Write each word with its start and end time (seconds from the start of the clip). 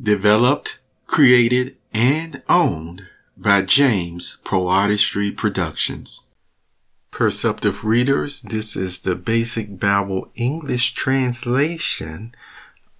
Developed, 0.00 0.78
created, 1.06 1.76
and 1.92 2.42
owned 2.48 3.06
by 3.36 3.62
James 3.62 4.40
PoeArtistry 4.44 5.36
Productions. 5.36 6.34
Perceptive 7.10 7.84
readers, 7.84 8.42
this 8.42 8.76
is 8.76 9.00
the 9.00 9.16
Basic 9.16 9.80
Bible 9.80 10.30
English 10.36 10.94
translation 10.94 12.34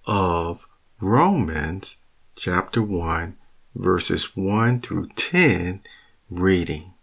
of 0.07 0.67
Romans 0.99 1.99
chapter 2.35 2.81
1 2.81 3.37
verses 3.75 4.35
1 4.35 4.81
through 4.81 5.07
10 5.15 5.81
reading. 6.29 6.93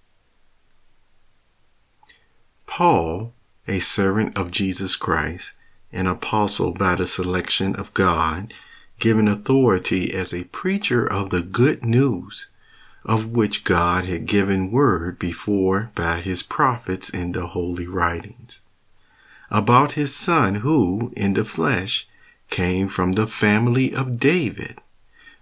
Paul, 2.66 3.32
a 3.66 3.80
servant 3.80 4.36
of 4.36 4.50
Jesus 4.50 4.96
Christ, 4.96 5.54
an 5.92 6.06
apostle 6.06 6.72
by 6.72 6.96
the 6.96 7.06
selection 7.06 7.74
of 7.76 7.94
God, 7.94 8.52
given 8.98 9.28
authority 9.28 10.14
as 10.14 10.32
a 10.32 10.44
preacher 10.44 11.06
of 11.06 11.30
the 11.30 11.42
good 11.42 11.84
news, 11.84 12.48
of 13.04 13.30
which 13.30 13.64
God 13.64 14.07
had 14.07 14.26
given 14.26 14.72
word 14.72 15.18
before 15.18 15.90
by 15.94 16.18
his 16.18 16.43
prophets 16.43 17.08
in 17.11 17.32
the 17.32 17.48
holy 17.48 17.86
writings, 17.86 18.64
about 19.50 19.93
his 19.93 20.14
son 20.14 20.57
who, 20.57 21.12
in 21.16 21.35
the 21.35 21.44
flesh, 21.44 22.08
came 22.48 22.88
from 22.88 23.12
the 23.12 23.26
family 23.26 23.94
of 23.94 24.18
David, 24.18 24.80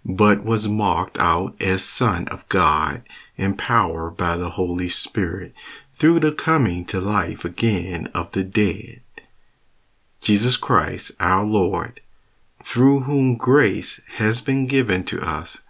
but 0.05 0.45
was 0.45 0.69
marked 0.69 1.19
out 1.19 1.61
as 1.63 1.83
Son 1.83 2.29
of 2.29 2.47
God, 2.49 3.03
empowered 3.37 4.17
by 4.17 4.37
the 4.37 4.51
Holy 4.51 4.89
Spirit 4.89 5.55
through 5.93 6.21
the 6.21 6.33
coming 6.33 6.85
to 6.87 7.01
life 7.01 7.45
again 7.45 8.09
of 8.15 8.31
the 8.33 8.45
dead. 8.45 9.01
Jesus 10.21 10.57
Christ, 10.57 11.13
our 11.21 11.45
Lord, 11.45 12.01
through 12.65 13.01
whom 13.01 13.37
grace 13.37 14.01
has 14.15 14.41
been 14.41 14.67
given 14.67 15.05
to 15.05 15.21
us, 15.21 15.63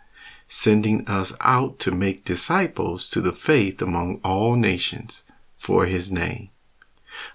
sending 0.47 1.07
us 1.09 1.35
out 1.41 1.79
to 1.81 1.91
make 1.91 2.25
disciples 2.25 3.11
to 3.11 3.21
the 3.21 3.33
faith 3.33 3.83
among 3.83 4.21
all 4.25 4.55
nations 4.55 5.25
for 5.57 5.87
his 5.87 6.13
name, 6.13 6.49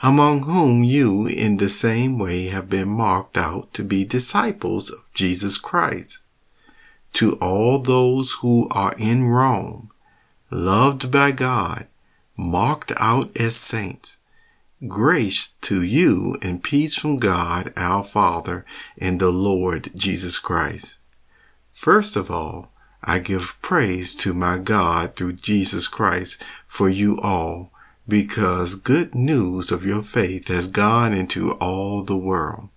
among 0.02 0.44
whom 0.44 0.84
you 0.84 1.28
in 1.28 1.58
the 1.58 1.68
same 1.68 2.18
way 2.18 2.46
have 2.46 2.70
been 2.70 2.88
marked 2.88 3.38
out 3.38 3.72
to 3.74 3.84
be 3.84 4.06
disciples 4.06 4.90
of 4.90 5.04
Jesus 5.14 5.58
Christ. 5.58 6.20
To 7.14 7.34
all 7.42 7.80
those 7.80 8.38
who 8.42 8.68
are 8.72 8.94
in 8.98 9.28
Rome, 9.28 9.92
loved 10.50 11.12
by 11.12 11.32
God, 11.32 11.88
marked 12.38 12.94
out 12.98 13.36
as 13.36 13.58
saints, 13.58 14.20
Grace 14.88 15.50
to 15.50 15.84
you 15.84 16.36
and 16.42 16.64
peace 16.64 16.96
from 16.96 17.18
God 17.18 17.74
our 17.76 18.02
Father 18.02 18.66
and 18.98 19.20
the 19.20 19.30
Lord 19.30 19.92
Jesus 19.94 20.40
Christ. 20.40 21.00
First 21.70 22.16
of 22.16 22.32
all, 22.32 22.72
I 23.04 23.20
give 23.20 23.62
praise 23.62 24.16
to 24.16 24.34
my 24.34 24.58
God 24.58 25.18
through 25.18 25.34
Jesus 25.34 25.90
Christ 25.90 26.46
for 26.66 26.88
you 26.88 27.20
all, 27.20 27.74
because 28.08 28.78
good 28.78 29.14
news 29.14 29.70
of 29.70 29.86
your 29.86 30.02
faith 30.02 30.48
has 30.48 30.70
gone 30.70 31.12
into 31.12 31.52
all 31.56 32.02
the 32.02 32.18
world. 32.18 32.70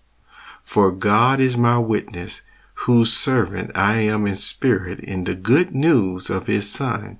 For 0.64 0.91
God 0.91 1.39
is 1.39 1.56
my 1.56 1.78
witness, 1.78 2.42
whose 2.83 3.12
servant 3.12 3.70
I 3.77 3.98
am 3.98 4.27
in 4.27 4.34
spirit 4.34 4.98
in 5.00 5.25
the 5.25 5.36
good 5.36 5.75
news 5.75 6.30
of 6.30 6.47
his 6.47 6.70
Son 6.70 7.19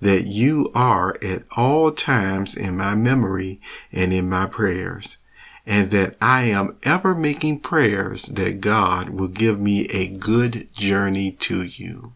that 0.00 0.26
you 0.26 0.70
are 0.74 1.14
at 1.22 1.44
all 1.56 1.92
times 1.92 2.56
in 2.56 2.76
my 2.76 2.94
memory 2.94 3.60
and 3.92 4.12
in 4.12 4.28
my 4.28 4.46
prayers, 4.46 5.18
and 5.64 5.90
that 5.90 6.16
I 6.20 6.42
am 6.44 6.76
ever 6.82 7.14
making 7.14 7.60
prayers 7.60 8.26
that 8.26 8.60
God 8.60 9.10
will 9.10 9.28
give 9.28 9.60
me 9.60 9.86
a 9.86 10.08
good 10.08 10.72
journey 10.72 11.30
to 11.32 11.62
you. 11.62 12.14